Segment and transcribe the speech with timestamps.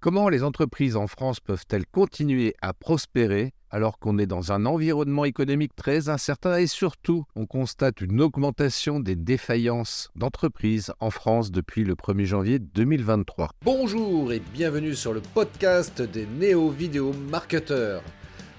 [0.00, 5.24] Comment les entreprises en France peuvent-elles continuer à prospérer alors qu'on est dans un environnement
[5.24, 11.82] économique très incertain et surtout on constate une augmentation des défaillances d'entreprises en France depuis
[11.82, 18.04] le 1er janvier 2023 Bonjour et bienvenue sur le podcast des néo-vidéo marketeurs.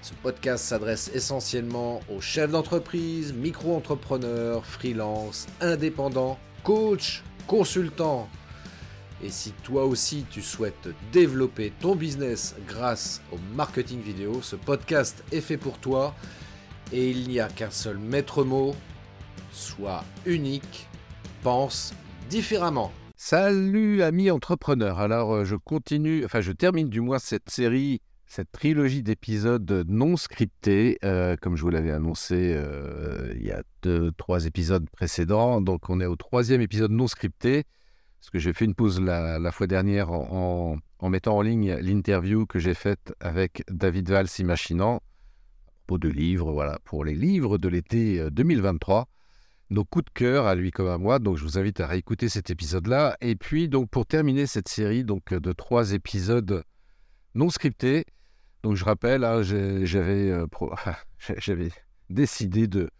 [0.02, 8.28] Ce podcast s'adresse essentiellement aux chefs d'entreprise, micro-entrepreneurs, freelance, indépendants, coachs, consultants
[9.22, 15.22] et si toi aussi tu souhaites développer ton business grâce au marketing vidéo, ce podcast
[15.30, 16.14] est fait pour toi.
[16.92, 18.74] Et il n'y a qu'un seul maître mot,
[19.52, 20.88] sois unique,
[21.42, 21.94] pense
[22.28, 22.92] différemment.
[23.16, 28.50] Salut amis entrepreneurs, alors euh, je continue, enfin je termine du moins cette série, cette
[28.50, 34.10] trilogie d'épisodes non scriptés, euh, comme je vous l'avais annoncé euh, il y a deux,
[34.16, 35.60] trois épisodes précédents.
[35.60, 37.64] Donc on est au troisième épisode non scripté
[38.20, 42.58] parce que j'ai fait une pause la, fois dernière en, mettant en ligne l'interview que
[42.58, 47.68] j'ai faite avec David Valls Imaginant, à propos de livres, voilà, pour les livres de
[47.68, 49.00] l'été 2023.
[49.00, 49.04] Euh,
[49.70, 52.28] Nos coups de cœur à lui comme à moi, donc je vous invite à réécouter
[52.28, 53.16] cet épisode-là.
[53.22, 56.62] Et puis, donc pour terminer cette série donc, de trois épisodes
[57.34, 58.04] non scriptés,
[58.62, 60.46] donc je rappelle, hein, j'avais, euh,
[61.38, 61.70] j'avais
[62.10, 62.90] décidé de,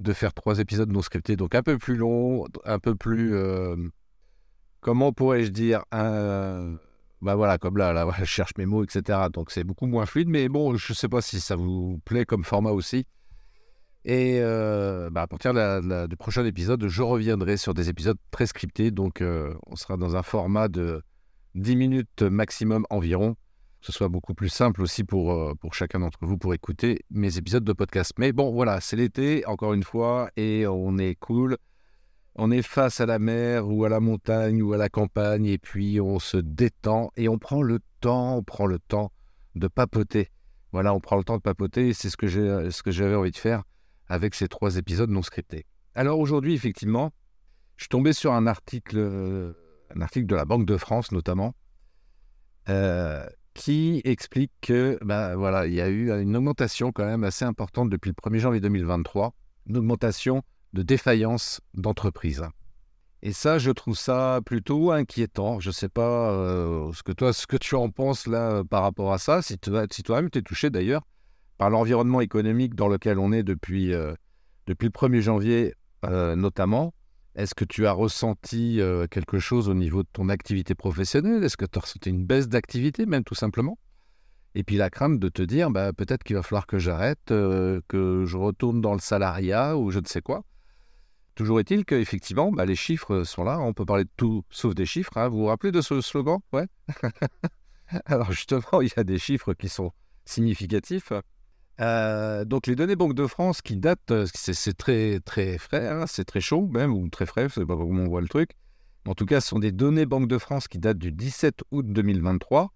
[0.00, 3.34] de faire trois épisodes non scriptés, donc un peu plus longs, un peu plus...
[3.34, 3.76] Euh,
[4.82, 6.76] comment pourrais-je dire un...
[7.22, 9.28] Bah voilà, comme là, là, je cherche mes mots, etc.
[9.32, 12.26] Donc c'est beaucoup moins fluide, mais bon, je ne sais pas si ça vous plaît
[12.26, 13.06] comme format aussi.
[14.04, 18.90] Et euh, bah, à partir du prochain épisode, je reviendrai sur des épisodes très scriptés.
[18.90, 21.02] Donc euh, on sera dans un format de
[21.54, 23.36] 10 minutes maximum environ.
[23.80, 27.04] Que ce soit beaucoup plus simple aussi pour, euh, pour chacun d'entre vous pour écouter
[27.10, 28.12] mes épisodes de podcast.
[28.18, 31.56] Mais bon, voilà, c'est l'été, encore une fois, et on est cool
[32.34, 35.58] on est face à la mer ou à la montagne ou à la campagne et
[35.58, 39.12] puis on se détend et on prend le temps, on prend le temps
[39.54, 40.28] de papoter.
[40.72, 43.64] Voilà, on prend le temps de papoter et c'est ce que j'avais envie de faire
[44.08, 45.66] avec ces trois épisodes non scriptés.
[45.94, 47.12] Alors aujourd'hui, effectivement,
[47.76, 49.54] je suis tombé sur un article,
[49.94, 51.54] un article de la Banque de France notamment,
[52.68, 57.44] euh, qui explique que, ben voilà, il y a eu une augmentation quand même assez
[57.44, 59.34] importante depuis le 1er janvier 2023,
[59.66, 60.42] une augmentation
[60.72, 62.42] de défaillance d'entreprise.
[63.24, 65.60] Et ça, je trouve ça plutôt inquiétant.
[65.60, 68.82] Je ne sais pas euh, ce, que toi, ce que tu en penses là par
[68.82, 71.02] rapport à ça, si, toi-même tu es touché d'ailleurs
[71.56, 74.14] par l'environnement économique dans lequel on est depuis, euh,
[74.66, 75.74] depuis le 1er janvier
[76.04, 76.92] euh, notamment.
[77.36, 78.78] Est-ce que tu as ressenti
[79.10, 81.42] quelque chose au niveau de ton activité professionnelle?
[81.42, 83.78] Est-ce que tu as ressenti une baisse d'activité même tout simplement?
[84.54, 88.24] Et puis la crainte de te dire, bah, peut-être qu'il va falloir que j'arrête, que
[88.26, 90.44] je retourne dans le salariat ou je ne sais quoi.
[91.34, 93.58] Toujours est-il qu'effectivement, bah, les chiffres sont là.
[93.58, 95.16] On peut parler de tout sauf des chiffres.
[95.16, 95.28] Hein.
[95.28, 96.40] Vous vous rappelez de ce slogan?
[96.52, 96.66] Ouais.
[98.06, 99.92] Alors justement, il y a des chiffres qui sont
[100.24, 101.12] significatifs.
[101.80, 106.06] Euh, donc les données Banque de France qui datent, euh, c'est très très frais, hein,
[106.06, 108.50] c'est très chaud même, ou très frais, je sais pas comment on voit le truc.
[109.06, 111.86] En tout cas, ce sont des données Banque de France qui datent du 17 août
[111.88, 112.72] 2023,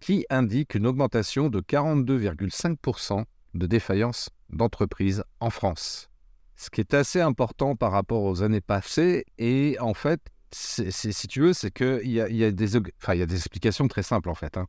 [0.00, 3.24] qui indiquent une augmentation de 42,5%
[3.54, 6.11] de défaillance d'entreprises en France
[6.56, 9.24] ce qui est assez important par rapport aux années passées.
[9.38, 10.20] Et en fait,
[10.52, 14.34] si tu veux, c'est qu'il y y, enfin, y a des explications très simples en
[14.34, 14.56] fait.
[14.56, 14.66] Hein.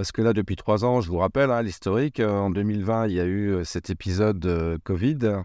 [0.00, 3.14] Parce que là, depuis trois ans, je vous rappelle hein, l'historique, euh, en 2020, il
[3.14, 5.42] y a eu euh, cet épisode euh, Covid.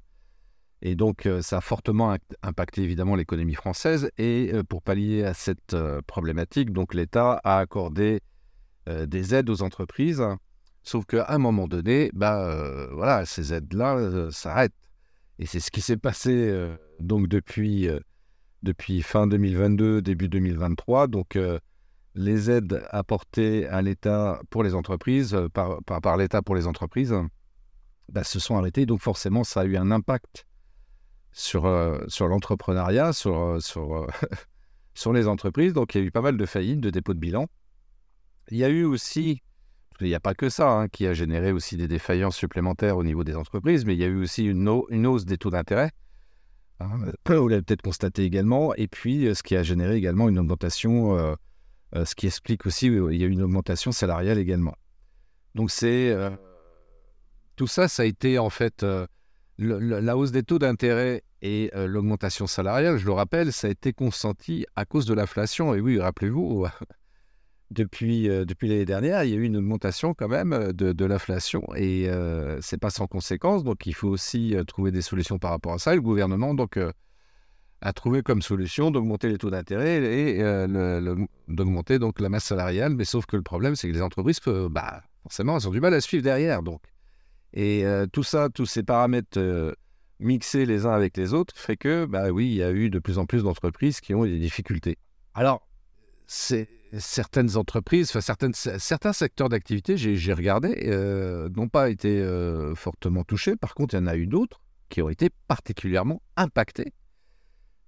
[0.82, 4.12] Et donc, ça a fortement impacté évidemment l'économie française.
[4.18, 8.22] Et pour pallier à cette problématique, donc l'État a accordé
[8.86, 10.24] des aides aux entreprises.
[10.84, 14.74] Sauf qu'à un moment donné, bah, voilà, ces aides-là s'arrêtent.
[15.40, 18.00] Et c'est ce qui s'est passé euh, donc depuis, euh,
[18.64, 21.08] depuis fin 2022, début 2023.
[21.08, 21.60] Donc, euh,
[22.14, 27.14] les aides apportées à l'État pour les entreprises, par, par, l'État pour les entreprises,
[28.10, 28.86] bah, se sont arrêtées.
[28.86, 30.46] Donc, forcément, ça a eu un impact
[31.34, 31.64] sur,
[32.08, 34.08] sur l'entrepreneuriat, sur, sur,
[34.94, 35.74] sur les entreprises.
[35.74, 37.48] Donc, il y a eu pas mal de faillites, de dépôts de bilan.
[38.50, 39.42] Il y a eu aussi
[40.02, 43.04] il n'y a pas que ça hein, qui a généré aussi des défaillances supplémentaires au
[43.04, 45.92] niveau des entreprises, mais il y a eu aussi une, hausse des taux d'intérêt.
[46.80, 46.90] Hein,
[47.30, 48.74] vous l'avez peut-être constaté également.
[48.76, 51.36] Et puis, euh, ce qui a généré également une augmentation, euh,
[51.96, 54.76] euh, ce qui explique aussi, il y a eu une augmentation salariale également.
[55.54, 56.14] Donc, c'est.
[57.56, 58.86] tout ça, ça a été en fait.
[59.58, 64.66] la hausse des taux d'intérêt et l'augmentation salariale, je le rappelle, ça a été consenti
[64.76, 65.74] à cause de l'inflation.
[65.74, 66.66] Et oui, rappelez-vous,
[67.76, 71.06] depuis, euh, depuis l'année dernière, il y a eu une augmentation quand même euh, de,
[71.06, 73.64] l'inflation et euh, c'est pas sans conséquence.
[73.64, 75.94] Donc il faut aussi trouver des solutions par rapport à ça.
[75.94, 76.80] le gouvernement donc
[77.82, 81.16] a trouvé comme solution d'augmenter les taux d'intérêt et euh,
[81.48, 82.96] d'augmenter donc la masse salariale.
[82.96, 84.40] Mais sauf que le problème, c'est que les entreprises,
[84.72, 86.64] bah, forcément, elles ont du mal à suivre derrière.
[86.64, 86.82] Donc.
[87.54, 89.72] Et euh, tout ça, tous ces paramètres euh,
[90.20, 93.00] mixés les uns avec les autres, fait que, bah oui, il y a eu de
[93.00, 94.98] plus en plus d'entreprises qui ont des difficultés.
[95.34, 95.68] Alors,
[96.28, 98.36] certaines entreprises, enfin
[98.80, 100.88] certains secteurs d'activité, j'ai regardé,
[101.56, 102.26] n'ont pas été
[102.76, 103.56] fortement touchés.
[103.56, 106.94] Par contre, il y en a eu d'autres qui ont été particulièrement impactés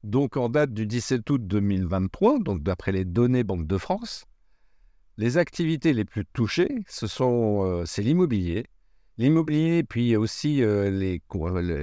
[0.03, 4.25] donc en date du 17 août 2023, donc d'après les données Banque de France,
[5.17, 8.65] les activités les plus touchées, ce sont euh, c'est l'immobilier,
[9.17, 11.19] l'immobilier puis aussi euh,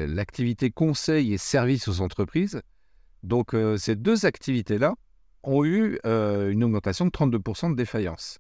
[0.06, 2.62] l'activité conseil et services aux entreprises.
[3.22, 4.94] Donc euh, ces deux activités-là
[5.44, 8.38] ont eu une augmentation de 32% de défaillance.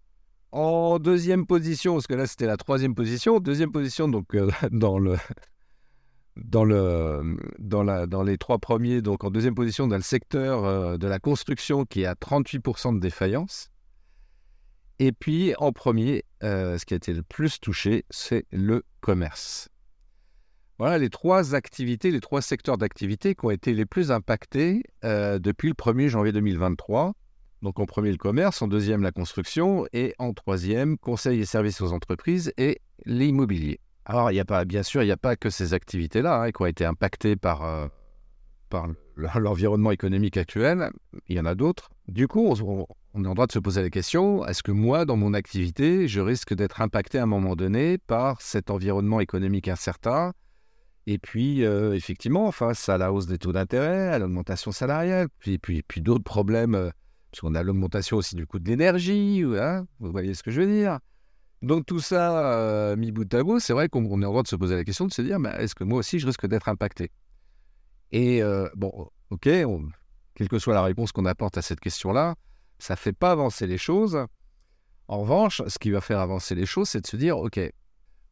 [0.52, 4.36] En deuxième position, parce que là c'était la troisième position, deuxième position donc
[4.70, 5.16] dans le
[6.36, 10.64] dans, le, dans, la, dans les trois premiers, donc en deuxième position, dans le secteur
[10.64, 13.70] euh, de la construction qui est à 38% de défaillance.
[14.98, 19.68] Et puis en premier, euh, ce qui a été le plus touché, c'est le commerce.
[20.78, 25.38] Voilà les trois activités, les trois secteurs d'activité qui ont été les plus impactés euh,
[25.38, 27.14] depuis le 1er janvier 2023.
[27.62, 31.80] Donc en premier le commerce, en deuxième la construction et en troisième conseil et services
[31.80, 33.78] aux entreprises et l'immobilier.
[34.04, 34.30] Alors,
[34.66, 37.64] bien sûr, il n'y a pas que ces activités-là hein, qui ont été impactées par,
[37.64, 37.86] euh,
[39.16, 40.90] l'environnement économique actuel.
[41.28, 41.88] Il y en a d'autres.
[42.08, 45.16] Du coup, on, est en droit de se poser la question est-ce que moi, dans
[45.16, 50.32] mon activité, je risque d'être impacté à un moment donné par cet environnement économique incertain
[51.06, 55.58] Et puis, euh, effectivement, face à la hausse des taux d'intérêt, à l'augmentation salariale, puis,
[55.58, 56.90] puis, puis d'autres problèmes, euh,
[57.30, 60.62] parce qu'on a l'augmentation aussi du coût de l'énergie, hein, vous voyez ce que je
[60.62, 60.98] veux dire
[61.64, 64.48] donc tout ça, euh, mis bout à bout, c'est vrai qu'on est en droit de
[64.48, 66.68] se poser la question de se dire, mais est-ce que moi aussi je risque d'être
[66.68, 67.10] impacté?
[68.12, 69.48] Et euh, bon, ok,
[70.34, 72.34] quelle que soit la réponse qu'on apporte à cette question-là,
[72.78, 74.26] ça ne fait pas avancer les choses.
[75.08, 77.58] En revanche, ce qui va faire avancer les choses, c'est de se dire, ok,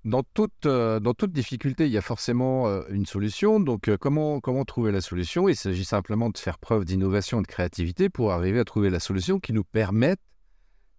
[0.04, 3.60] dans toute, euh, dans toute difficulté, il y a forcément une solution.
[3.60, 5.48] Donc comment, comment trouver la solution?
[5.48, 9.00] Il s'agit simplement de faire preuve d'innovation et de créativité pour arriver à trouver la
[9.00, 10.20] solution qui nous permette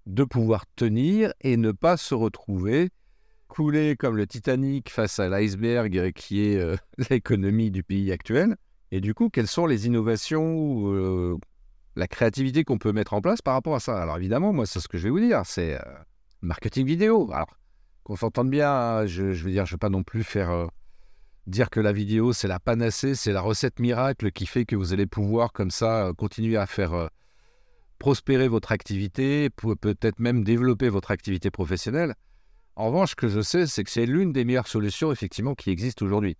[0.05, 2.89] de pouvoir tenir et ne pas se retrouver
[3.47, 6.75] coulé comme le Titanic face à l'iceberg qui est euh,
[7.09, 8.55] l'économie du pays actuel.
[8.91, 11.37] Et du coup, quelles sont les innovations ou euh,
[11.95, 14.01] la créativité qu'on peut mettre en place par rapport à ça?
[14.01, 15.93] Alors évidemment, moi, c'est ce que je vais vous dire, c'est euh,
[16.41, 17.29] marketing vidéo.
[17.31, 17.55] Alors,
[18.03, 20.67] qu'on s'entende bien, hein, je, veux dire, je ne vais pas non plus faire
[21.47, 24.93] dire que la vidéo, c'est la panacée, c'est la recette miracle qui fait que vous
[24.93, 27.09] allez pouvoir comme ça continuer à faire
[27.99, 32.15] prospérer votre activité, peut-être même développer votre activité professionnelle.
[32.75, 35.69] En revanche, ce que je sais, c'est que c'est l'une des meilleures solutions, effectivement, qui
[35.69, 36.37] existent aujourd'hui.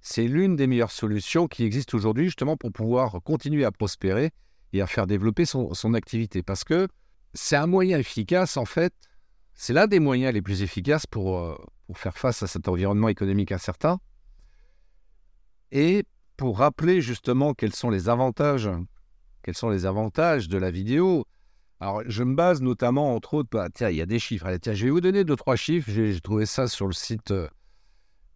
[0.00, 4.30] C'est l'une des meilleures solutions qui existent aujourd'hui, justement, pour pouvoir continuer à prospérer
[4.72, 6.42] et à faire développer son, activité.
[6.42, 6.88] Parce que
[7.34, 8.92] c'est un moyen efficace, en fait,
[9.62, 11.54] c'est l'un des moyens les plus efficaces pour, euh,
[11.86, 14.00] pour faire face à cet environnement économique incertain.
[15.70, 16.06] Et
[16.38, 18.70] pour rappeler justement quels sont les avantages
[20.48, 21.26] de la vidéo
[21.78, 24.50] Alors, je me base notamment, entre autres, bah, tiens, il y a des chiffres.
[24.56, 25.90] Tiens, je vais vous donner deux, trois chiffres.
[25.90, 27.46] J'ai trouvé ça sur le site euh,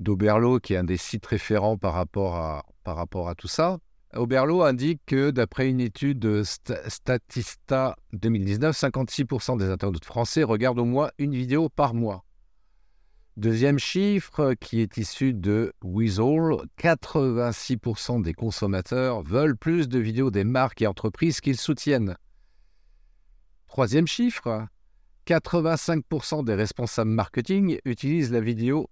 [0.01, 3.79] d'Oberlo, qui est un des sites référents par rapport à tout ça.
[4.17, 10.85] Oberlo indique que d'après une étude de Statista 2019, 56% des internautes français regardent au
[10.85, 12.25] moins une vidéo par mois.
[13.37, 20.45] Deuxième chiffre qui est issu de Weasel, 86% des consommateurs veulent plus de vidéos des
[20.45, 22.17] marques et entreprises qu'ils soutiennent.
[23.67, 24.69] Troisième chiffre,
[25.27, 28.89] 85% des responsables marketing utilisent la vidéo.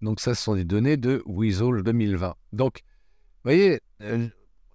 [0.00, 2.36] Donc ça, ce sont des données de Weasel 2020.
[2.52, 2.82] Donc,
[3.46, 4.26] voyez, euh,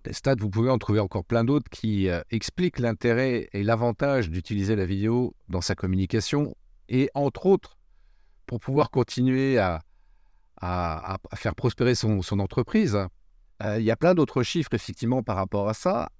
[0.03, 4.29] des stats, vous pouvez en trouver encore plein d'autres qui euh, expliquent l'intérêt et l'avantage
[4.29, 6.55] d'utiliser la vidéo dans sa communication.
[6.89, 7.77] Et entre autres,
[8.45, 9.81] pour pouvoir continuer à,
[11.35, 12.97] faire prospérer son, entreprise.
[13.63, 16.11] Euh, il y a plein d'autres chiffres, effectivement, par rapport à ça.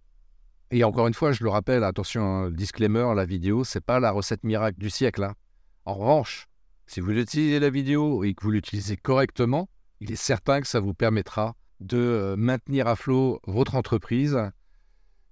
[0.71, 4.43] Et encore une fois, je le rappelle, attention, disclaimer, la vidéo, c'est pas la recette
[4.43, 5.23] miracle du siècle.
[5.23, 5.35] Hein.
[5.85, 6.47] En revanche,
[6.87, 10.79] si vous utilisez la vidéo et que vous l'utilisez correctement, il est certain que ça
[10.79, 14.37] vous permettra de euh, maintenir à flot votre entreprise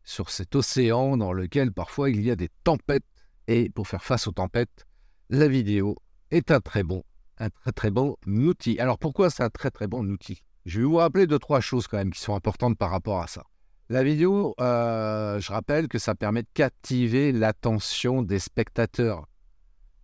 [0.03, 3.03] sur cet océan dans lequel parfois il y a des tempêtes.
[3.47, 4.85] Et pour faire face aux tempêtes,
[5.29, 5.95] la vidéo
[6.31, 7.03] est un très bon,
[7.37, 8.79] un très très bon outil.
[8.79, 10.43] Alors pourquoi c'est un très très bon outil?
[10.65, 13.27] Je vais vous rappeler deux trois choses quand même qui sont importantes par rapport à
[13.27, 13.43] ça.
[13.89, 19.25] La vidéo, euh, je rappelle que ça permet de captiver l'attention des spectateurs.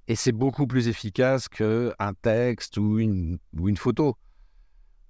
[0.07, 4.17] Et c'est beaucoup plus efficace qu'un texte ou une, ou une photo.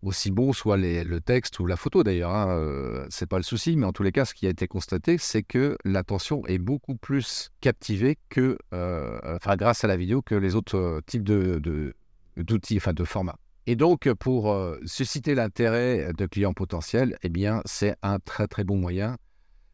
[0.06, 3.76] Aussi bon soit le texte ou la photo d'ailleurs, hein, euh, c'est pas le souci,
[3.76, 6.96] mais en tous les cas, ce qui a été constaté, c'est que l'attention est beaucoup
[6.96, 12.78] plus captivée que, euh, enfin, grâce à la vidéo que les autres euh, types d'outils,
[12.78, 13.40] enfin, de formats.
[13.68, 18.78] Et donc, pour susciter l'intérêt de clients potentiels, eh bien, c'est un très très bon
[18.78, 19.18] moyen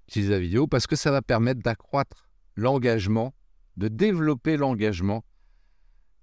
[0.08, 3.34] d'utiliser la vidéo parce que ça va permettre d'accroître l'engagement,
[3.76, 5.26] de développer l'engagement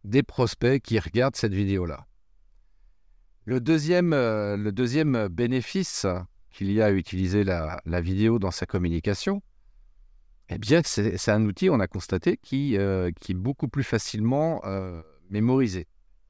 [0.04, 2.06] des prospects qui regardent cette vidéo-là.
[3.48, 6.04] Le deuxième, euh, le deuxième bénéfice
[6.50, 9.40] qu'il y a à utiliser la, vidéo dans sa communication,
[10.50, 15.00] eh bien, c'est un outil, on a constaté, qui, euh, est beaucoup plus facilement euh,
[15.30, 15.86] mémorisé.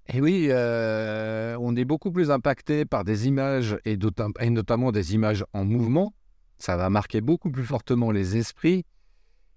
[0.07, 5.65] Et oui, on est beaucoup plus impacté par des images et, notamment des images en
[5.65, 6.15] mouvement.
[6.59, 8.85] Ça va marquer beaucoup plus fortement les esprits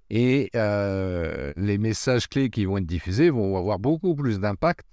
[0.09, 4.83] et les messages clés qui vont être diffusés vont avoir beaucoup plus d'impact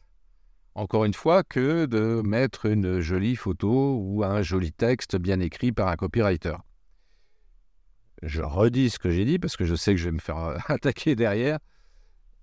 [0.78, 5.72] encore une fois, que de mettre une jolie photo ou un joli texte bien écrit
[5.72, 6.54] par un copywriter.
[8.22, 10.56] Je redis ce que j'ai dit parce que je sais que je vais me faire
[10.70, 11.58] attaquer derrière.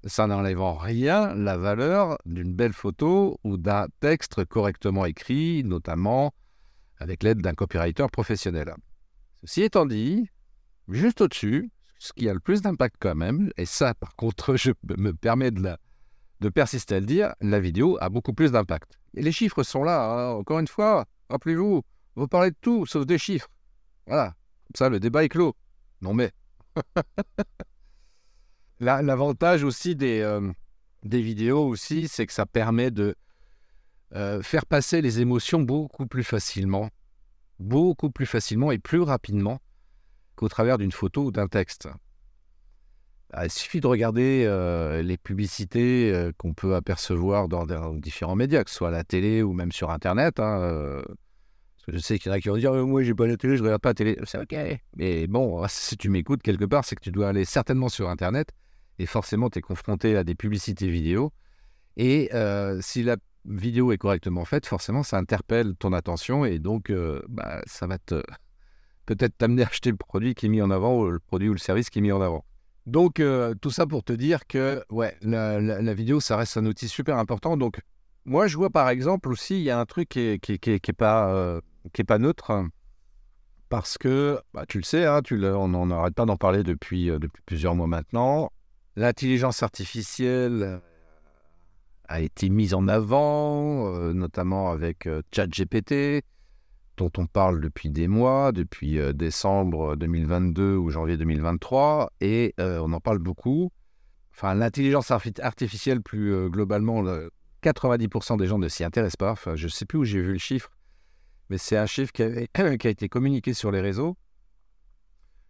[0.03, 6.33] Ça n'enlève en rien la valeur d'une belle photo ou d'un texte correctement écrit, notamment
[6.97, 8.73] avec l'aide d'un copywriter professionnel.
[9.45, 10.29] Ceci étant dit,
[10.89, 14.71] juste au-dessus, ce qui a le plus d'impact quand même, et ça par contre je
[14.97, 15.79] me permets de la,
[16.39, 18.99] de persister à le dire, la vidéo a beaucoup plus d'impact.
[19.15, 20.33] Et les chiffres sont là, hein.
[20.33, 21.83] encore une fois, rappelez-vous,
[22.15, 23.49] vous parlez de tout sauf des chiffres.
[24.07, 24.35] Voilà,
[24.67, 25.55] comme ça le débat est clos.
[26.01, 26.31] Non mais.
[28.79, 30.51] L'avantage aussi des, euh,
[31.03, 33.15] des vidéos aussi, c'est que ça permet de
[34.13, 36.89] euh, faire passer les émotions beaucoup plus facilement,
[37.59, 39.61] beaucoup plus facilement et plus rapidement
[40.35, 41.87] qu'au travers d'une photo ou d'un texte.
[43.37, 47.65] Ah, il suffit de regarder euh, les publicités euh, qu'on peut apercevoir dans,
[47.95, 50.39] différents médias, que ce soit à la télé ou même sur Internet.
[50.39, 51.03] Hein, euh,
[51.89, 53.63] je sais qu'il y en a qui vont dire Moi, j'ai pas la télé, je
[53.63, 54.17] regarde pas la télé.
[54.23, 54.55] C'est OK.
[54.95, 58.51] Mais bon, si tu m'écoutes quelque part, c'est que tu dois aller certainement sur Internet
[58.99, 61.33] et forcément, tu es confronté à des publicités vidéo.
[61.97, 62.29] Et
[62.79, 66.89] si la vidéo est correctement faite, forcément, ça interpelle ton attention et donc,
[67.27, 68.23] bah, ça va te
[69.05, 71.53] peut-être t'amener à acheter le produit qui est mis en avant ou le produit ou
[71.53, 72.45] le service qui est mis en avant.
[72.85, 76.87] Donc, euh, tout ça pour te dire que ouais, la, vidéo, ça reste un outil
[76.87, 77.57] super important.
[77.57, 77.79] Donc,
[78.25, 81.29] moi, je vois par exemple aussi, il y a un truc qui n'est qui, pas,
[81.33, 81.61] euh,
[81.97, 82.65] est pas neutre.
[83.69, 87.09] Parce que, bah, tu le sais, hein, tu on n'en arrête pas d'en parler depuis,
[87.09, 88.51] euh, depuis plusieurs mois maintenant.
[88.95, 90.79] L'intelligence artificielle
[92.07, 96.23] a été mise en avant, notamment avec ChatGPT
[96.97, 102.79] dont on parle depuis des mois, depuis euh, décembre 2022 ou janvier 2023, et euh,
[102.79, 103.71] on en parle beaucoup.
[104.33, 107.03] Enfin, l'intelligence artificielle, plus euh, globalement,
[107.63, 109.31] 90% des gens ne s'y intéressent pas.
[109.31, 110.71] Enfin, je ne sais plus où j'ai vu le chiffre,
[111.49, 114.17] mais c'est un chiffre qui, a été communiqué sur les réseaux,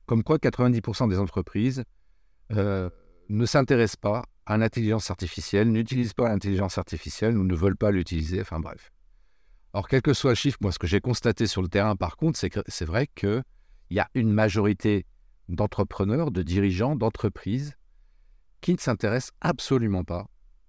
[0.05, 1.83] comme quoi 90% des entreprises
[2.51, 8.39] ne s'intéressent pas à l'intelligence artificielle, n'utilisent pas l'intelligence artificielle ou ne veulent pas l'utiliser,
[8.39, 8.91] enfin bref.
[9.75, 12.15] Alors, quel que soit le chiffre, moi, ce que j'ai constaté sur le terrain, par
[12.15, 13.43] contre, c'est que c'est vrai qu'il
[13.89, 15.05] y a une majorité
[15.49, 17.75] d'entrepreneurs, de dirigeants, d'entreprises
[18.61, 20.27] qui ne s'intéressent absolument pas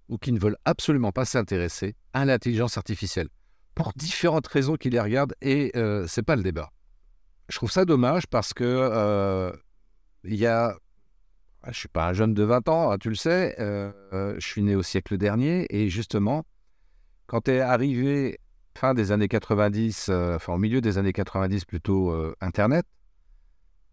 [0.09, 3.29] ou qui ne veulent absolument pas s'intéresser à l'intelligence artificielle
[3.75, 6.73] pour différentes raisons qui les regardent et euh, ce n'est pas le débat.
[7.47, 9.53] Je trouve ça dommage parce que euh,
[10.25, 10.75] il y a
[11.63, 14.45] je ne suis pas un jeune de 20 ans, hein, tu le sais, euh, je
[14.45, 16.45] suis né au siècle dernier et justement,
[17.25, 18.37] quand tu es arrivé
[18.77, 22.85] fin des années 90, euh, enfin au milieu des années 90 plutôt, euh, Internet.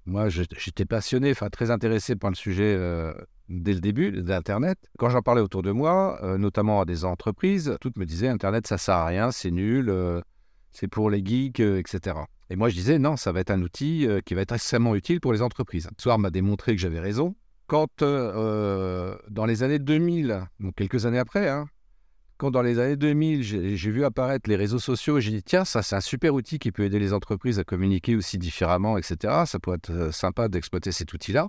[0.07, 3.14] Moi, j'étais passionné, enfin très intéressé par le sujet euh,
[3.49, 4.79] dès le début d'Internet.
[4.99, 8.76] Quand j'en parlais autour de moi, notamment à des entreprises, toutes me disaient Internet, ça
[8.76, 9.91] sert à rien, c'est nul,
[10.73, 12.19] c'est pour les geeks, etc.
[12.50, 15.21] Et moi, je disais non, ça va être un outil qui va être extrêmement utile
[15.21, 15.88] pour les entreprises.
[15.99, 17.35] Soir m'a démontré que j'avais raison.
[17.67, 21.64] Quand, dans les années 2000, donc quelques années après, hein,
[22.37, 25.83] quand dans les années 2000, j'ai vu apparaître les réseaux sociaux, j'ai dit tiens, ça
[25.83, 29.45] c'est un super outil qui peut aider les entreprises à communiquer aussi différemment, etc.
[29.47, 31.49] Ça pourrait être euh, sympa d'exploiter cet outil-là.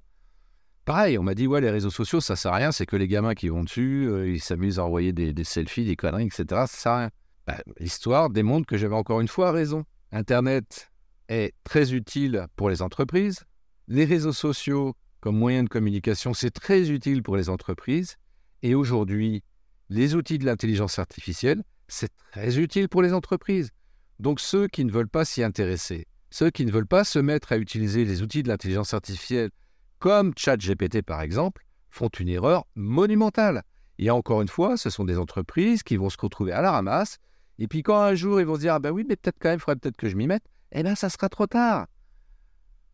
[0.85, 3.07] Pareil, on m'a dit ouais, les réseaux sociaux, ça sert à rien, c'est que les
[3.07, 6.45] gamins qui vont dessus, euh, ils s'amusent à envoyer des, selfies, des conneries, etc.
[6.49, 7.09] Ça sert à rien.
[7.47, 9.85] Bah, l'histoire démontre que j'avais encore une fois raison.
[10.11, 10.91] Internet
[11.27, 13.43] est très utile pour les entreprises.
[13.87, 18.17] Les réseaux sociaux comme moyen de communication, c'est très utile pour les entreprises.
[18.61, 19.43] Et aujourd'hui,
[19.89, 23.71] les outils de l'intelligence artificielle, c'est très utile pour les entreprises.
[24.19, 27.51] Donc ceux qui ne veulent pas s'y intéresser, ceux qui ne veulent pas se mettre
[27.51, 29.51] à utiliser les outils de l'intelligence artificielle,
[29.99, 33.63] comme ChatGPT par exemple, font une erreur monumentale.
[33.97, 37.17] Et encore une fois, ce sont des entreprises qui vont se retrouver à la ramasse
[37.57, 39.49] Et puis quand un jour ils vont se dire ah ben oui mais peut-être quand
[39.49, 41.87] même il faudrait peut-être que je m'y mette, eh bien ça sera trop tard.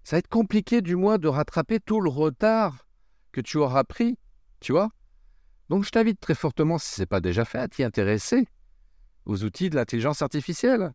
[0.04, 2.88] Ça va être compliqué du moins de rattraper tout le retard
[3.32, 4.18] que tu auras pris,
[4.60, 4.90] tu vois.
[5.72, 8.46] Donc je t'invite très fortement, si ce n'est pas déjà fait, à t'y intéresser
[9.26, 10.92] aux outils de l'intelligence artificielle.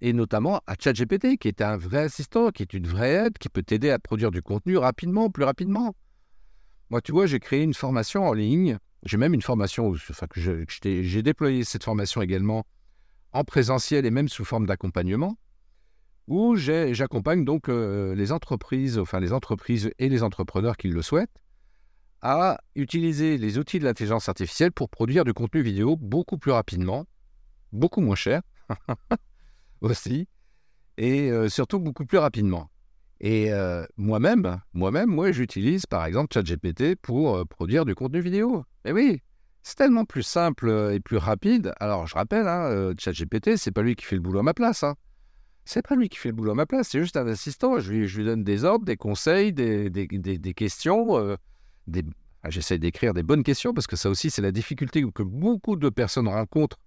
[0.00, 3.48] Et notamment à ChatGPT, qui est un vrai assistant, qui est une vraie aide, qui
[3.48, 5.96] peut t'aider à produire du contenu rapidement, plus rapidement.
[6.90, 8.78] Moi, tu vois, j'ai créé une formation en ligne.
[9.02, 12.66] J'ai même une formation, enfin, j'ai déployé cette formation également
[13.32, 15.36] en présentiel et même sous forme d'accompagnement,
[16.28, 21.40] où j'accompagne donc euh, les entreprises, enfin les entreprises et les entrepreneurs qui le souhaitent,
[22.22, 27.06] à utiliser les outils de l'intelligence artificielle pour produire du contenu vidéo beaucoup plus rapidement,
[27.72, 28.42] beaucoup moins cher
[29.80, 30.28] aussi,
[30.98, 32.70] et euh, surtout beaucoup plus rapidement.
[33.20, 38.64] Et euh, moi-même, moi-même, moi, j'utilise par exemple ChatGPT pour euh, produire du contenu vidéo.
[38.84, 39.22] Mais oui,
[39.62, 41.72] c'est tellement plus simple et plus rapide.
[41.80, 44.82] Alors, je rappelle, hein, ChatGPT, c'est pas lui qui fait le boulot à ma place.
[44.82, 44.94] Hein.
[45.66, 47.78] C'est pas lui qui fait le boulot à ma place, c'est juste un assistant.
[47.78, 51.36] Je lui, donne des ordres, des conseils, des, questions.
[51.90, 52.04] Des...
[52.48, 55.88] J'essaie d'écrire des bonnes questions parce que ça aussi, c'est la difficulté que beaucoup de
[55.90, 56.78] personnes rencontrent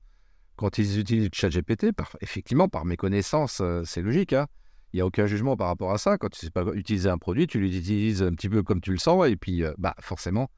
[0.55, 1.91] quand ils utilisent ChatGPT.
[1.91, 4.33] Par, effectivement, par méconnaissance, c'est logique.
[4.33, 4.47] Hein.
[4.93, 6.19] Il n'y a aucun jugement par rapport à ça.
[6.19, 8.91] Quand tu ne sais pas utiliser un produit, tu l'utilises un petit peu comme tu
[8.91, 10.51] le sens, et puis euh, bah, forcément,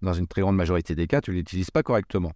[0.00, 2.32] dans une très grande majorité des cas, tu ne l'utilises pas correctement.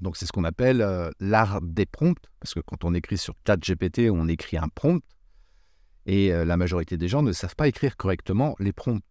[0.00, 3.34] Donc c'est ce qu'on appelle euh, l'art des prompts, parce que quand on écrit sur
[3.46, 5.04] ChatGPT, on écrit un prompt,
[6.06, 9.02] et euh, la majorité des gens ne savent pas écrire correctement les prompts.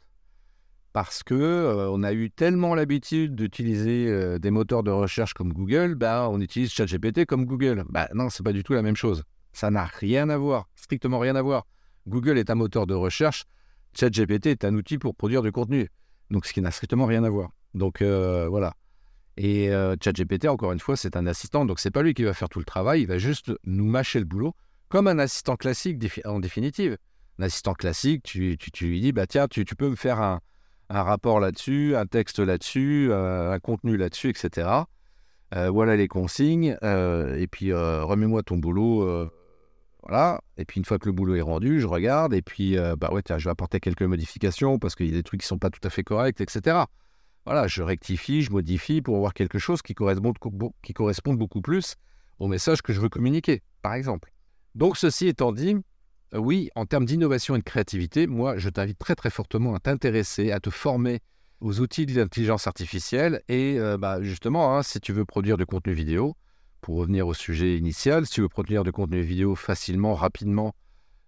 [0.93, 6.27] Parce que on a eu tellement l'habitude d'utiliser des moteurs de recherche comme Google, bah,
[6.29, 7.86] on utilise ChatGPT comme Google.
[7.89, 9.24] Bah, non, c'est pas du tout la même chose.
[9.53, 11.65] Ça n'a rien à voir, strictement rien à voir.
[12.07, 13.45] Google est un moteur de recherche,
[13.93, 15.89] ChatGPT est un outil pour produire du contenu.
[16.29, 17.50] Donc, ce qui n'a strictement rien à voir.
[17.74, 18.74] Donc, euh, voilà.
[19.38, 21.65] Et euh, ChatGPT, encore une fois, c'est un assistant.
[21.65, 23.01] Donc, c'est pas lui qui va faire tout le travail.
[23.01, 24.55] Il va juste nous mâcher le boulot,
[24.89, 26.98] comme un assistant classique, en définitive.
[27.39, 30.41] Un assistant classique, tu, lui dis, bah tiens, tu, peux me faire un,
[30.93, 34.67] rapport là-dessus, un texte là-dessus, euh, un contenu là-dessus, etc.
[35.51, 36.77] voilà les consignes.
[36.81, 39.29] et puis, remets-moi ton boulot
[40.03, 40.42] voilà.
[40.57, 43.09] Et puis une fois que le boulot est rendu, je regarde et puis euh, bah
[43.11, 45.70] ouais, je vais apporter quelques modifications parce qu'il y a des trucs qui sont pas
[45.70, 46.85] tout à fait corrects, etc.
[47.46, 51.96] Voilà, je rectifie, je modifie pour avoir quelque chose qui corresponde, beaucoup plus
[52.39, 54.31] au message que je veux communiquer, par exemple.
[54.75, 55.81] Donc ceci étant dit, euh,
[56.33, 60.51] oui, en termes d'innovation et de créativité, moi, je t'invite très très fortement à t'intéresser,
[60.51, 61.20] à te former
[61.59, 65.65] aux outils de l'intelligence artificielle et euh, bah, justement, hein, si tu veux produire du
[65.65, 66.35] contenu vidéo,
[66.81, 70.74] pour revenir au sujet initial, si tu veux produire du contenu vidéo facilement, rapidement,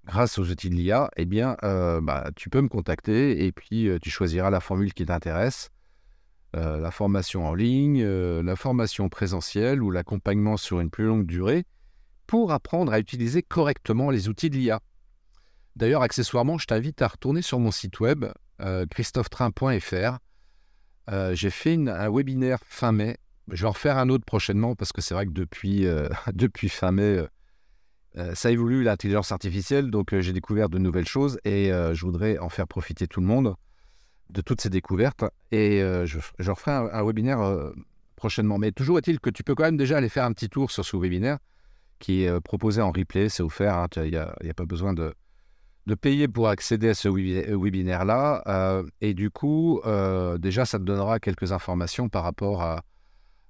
[0.06, 3.88] grâce aux outils de l'IA, eh bien, euh, bah, tu peux me contacter et puis
[3.88, 5.70] euh, tu choisiras la formule qui t'intéresse.
[6.56, 11.66] Euh, la formation en ligne, la formation présentielle ou l'accompagnement sur une plus longue durée
[12.28, 14.80] pour apprendre à utiliser correctement les outils de l'IA.
[15.76, 18.26] D'ailleurs, accessoirement, je t'invite à retourner sur mon site web
[18.92, 20.20] christophetrain.fr.
[21.34, 23.18] J'ai fait un webinaire fin mai
[23.52, 26.08] je vais en refaire un autre prochainement parce que c'est vrai que depuis, euh,
[26.70, 27.28] fin mai, euh,
[28.18, 32.50] euh, ça évolue l'intelligence artificielle, donc j'ai découvert de nouvelles choses et je voudrais en
[32.50, 33.56] faire profiter tout le monde
[34.30, 35.26] de toutes ces découvertes.
[35.52, 37.40] Et je, je, referai un, webinaire
[38.16, 38.60] prochainement.
[38.60, 40.86] Mais toujours est-il que tu peux quand même déjà aller faire un petit tour sur
[40.86, 41.40] ce webinaire
[41.98, 45.16] qui est proposé en replay, c'est offert, hein, il n'y a, pas besoin de,
[45.86, 48.84] de payer pour accéder à ce webinaire-là.
[49.02, 49.82] et du coup,
[50.40, 52.82] déjà, ça te donnera quelques informations par rapport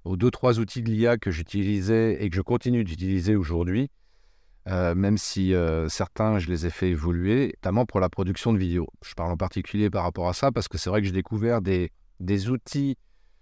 [0.04, 3.90] aux deux, trois outils de l'IA que j'utilisais et que je continue d'utiliser aujourd'hui,
[4.68, 8.58] euh, même si euh, certains, je les ai fait évoluer, notamment pour la production de
[8.58, 8.88] vidéos.
[9.04, 11.62] Je parle en particulier par rapport à ça parce que c'est vrai que j'ai découvert
[11.62, 12.96] des, des, outils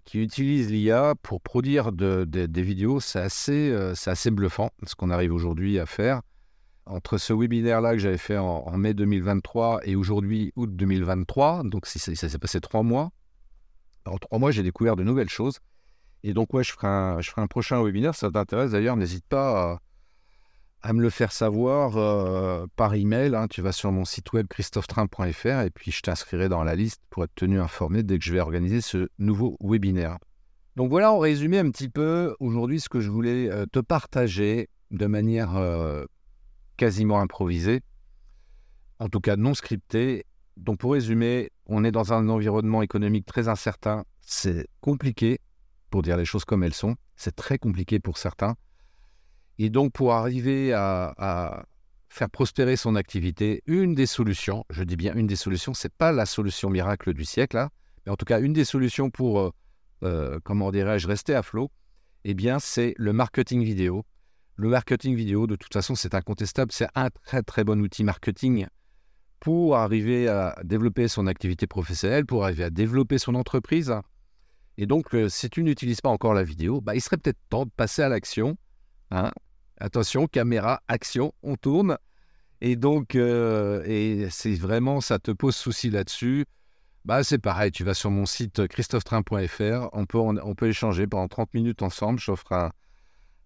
[0.05, 2.99] qui utilisent l'IA pour produire des vidéos.
[2.99, 6.21] C'est assez, euh, c'est assez bluffant ce qu'on arrive aujourd'hui à faire.
[6.85, 11.99] Entre ce webinaire-là que j'avais fait en, mai 2023 et aujourd'hui, août 2023, donc ça
[11.99, 13.11] s'est passé trois mois,
[14.05, 15.59] en trois mois, j'ai découvert de nouvelles choses.
[16.23, 18.15] Et donc, ouais, je ferai un, prochain webinaire.
[18.15, 19.79] Ça t'intéresse d'ailleurs, n'hésite pas
[20.81, 23.35] à, me le faire savoir euh, par email.
[23.35, 23.47] Hein.
[23.47, 27.23] Tu vas sur mon site web christophetrain.fr et puis je t'inscrirai dans la liste pour
[27.23, 30.17] être tenu informé dès que je vais organiser ce nouveau webinaire.
[30.75, 34.69] Donc voilà, en résumé un petit peu aujourd'hui ce que je voulais euh, te partager
[34.91, 36.05] de manière euh,
[36.77, 37.81] quasiment improvisée,
[38.99, 40.25] en tout cas non scriptée.
[40.57, 45.39] Donc pour résumer, on est dans un environnement économique très incertain, c'est compliqué,
[45.89, 46.95] pour dire les choses comme elles sont.
[47.15, 48.55] C'est très compliqué pour certains.
[49.59, 51.65] Et donc, pour arriver à,
[52.09, 56.11] faire prospérer son activité, une des solutions, je dis bien une des solutions, c'est pas
[56.11, 57.69] la solution miracle du siècle, hein,
[58.05, 59.51] mais en tout cas une des solutions pour, euh,
[60.03, 61.71] euh, comment dirais-je, rester à flot,
[62.23, 64.03] eh bien, c'est le marketing vidéo.
[64.55, 66.71] Le marketing vidéo, de toute façon, c'est incontestable.
[66.71, 68.67] C'est un très très bon outil marketing
[69.39, 73.93] pour arriver à développer son activité professionnelle, pour arriver à développer son entreprise.
[74.77, 77.65] Et donc, euh, si tu n'utilises pas encore la vidéo, bah, il serait peut-être temps
[77.65, 78.55] de passer à l'action.
[79.11, 79.31] Hein.
[79.77, 81.97] Attention, caméra, action, on tourne.
[82.61, 86.45] Et donc, euh, et c'est vraiment, ça te pose souci là-dessus,
[87.03, 91.27] bah, c'est pareil, tu vas sur mon site christophetrain.fr, on peut, on peut échanger pendant
[91.27, 92.71] 30 minutes ensemble, j'offre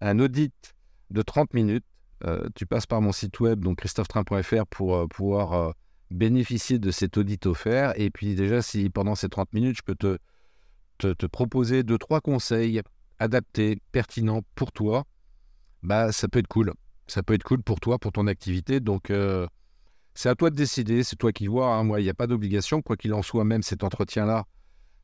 [0.00, 0.76] un audit
[1.10, 1.84] de 30 minutes.
[2.24, 5.70] Euh, tu passes par mon site web, donc christophetrain.fr, pour euh, pouvoir euh,
[6.10, 7.92] bénéficier de cet audit offert.
[7.96, 10.18] Et puis déjà, si pendant ces 30 minutes, je peux te,
[10.98, 12.82] te, proposer deux, trois conseils
[13.18, 15.04] adaptés, pertinents pour toi,
[15.82, 16.72] bah, ça peut être cool.
[17.06, 18.80] Ça peut être cool pour toi, pour ton activité.
[18.80, 19.12] Donc,
[20.14, 21.74] c'est à toi de décider, c'est toi qui vois.
[21.74, 21.84] Hein.
[21.84, 22.82] Moi, il n'y a pas d'obligation.
[22.82, 24.46] Quoi qu'il en soit, même cet entretien-là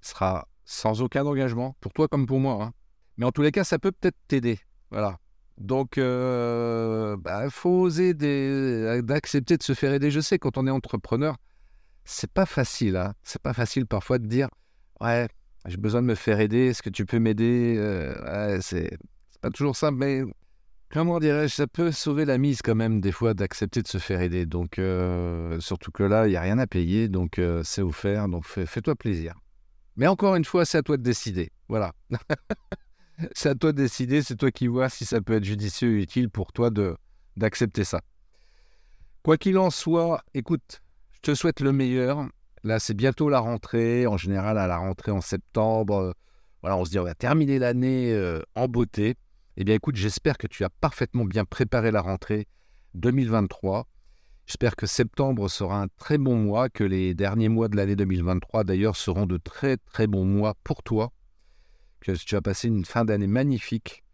[0.00, 2.62] sera sans aucun engagement, pour toi comme pour moi.
[2.62, 2.72] Hein.
[3.16, 4.58] Mais en tous les cas, ça peut peut-être t'aider.
[4.90, 5.20] Voilà.
[5.58, 10.10] Donc, euh, bah, faut oser d'accepter de se faire aider.
[10.10, 11.36] Je sais, quand on est entrepreneur,
[12.04, 12.96] c'est pas facile.
[12.96, 13.14] Hein.
[13.22, 14.48] C'est pas facile parfois de dire
[15.00, 15.28] Ouais,
[15.66, 16.66] j'ai besoin de me faire aider.
[16.68, 18.96] Est-ce que tu peux m'aider euh, ouais, C'est
[19.40, 20.22] pas toujours simple, mais
[20.90, 24.20] comment dirais-je Ça peut sauver la mise quand même, des fois, d'accepter de se faire
[24.20, 24.46] aider.
[24.46, 27.08] Donc, euh, surtout que là, il n'y a rien à payer.
[27.08, 28.28] Donc, euh, c'est offert.
[28.28, 29.34] Donc, fais-toi plaisir.
[29.96, 31.50] Mais encore une fois, c'est à toi de décider.
[31.68, 31.92] Voilà.
[33.34, 36.02] c'est à toi de décider, c'est toi qui vois si ça peut être judicieux et
[36.02, 36.96] utile pour toi de
[37.36, 38.00] d'accepter ça.
[39.22, 42.28] Quoi qu'il en soit, écoute, je te souhaite le meilleur.
[42.62, 44.06] Là, c'est bientôt la rentrée.
[44.06, 46.12] En général, à la rentrée en septembre, euh,
[46.60, 49.16] voilà, on se dit on va terminer l'année euh, en beauté.
[49.56, 52.46] Eh bien, écoute, j'espère que tu as parfaitement bien préparé la rentrée
[52.94, 53.86] 2023.
[54.46, 58.64] J'espère que septembre sera un très bon mois, que les derniers mois de l'année 2023
[58.64, 61.13] d'ailleurs seront de très très bons mois pour toi
[62.04, 64.04] que tu as passé une fin d'année magnifique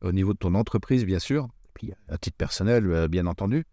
[0.00, 1.48] au niveau de ton entreprise, bien sûr,
[2.08, 3.64] à titre personnel, euh, bien entendu.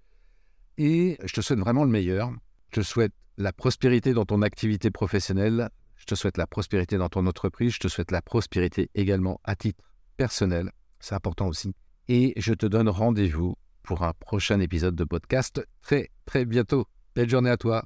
[0.77, 2.31] Et je te souhaite vraiment le meilleur.
[2.69, 5.69] Je te souhaite la prospérité dans ton activité professionnelle.
[5.95, 7.73] Je te souhaite la prospérité dans ton entreprise.
[7.73, 9.83] Je te souhaite la prospérité également à titre
[10.17, 10.71] personnel.
[10.99, 11.73] C'est important aussi.
[12.07, 16.87] Et je te donne rendez-vous pour un prochain épisode de podcast très très bientôt.
[17.15, 17.85] Belle journée à toi.